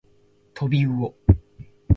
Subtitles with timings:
[0.55, 1.15] とびうお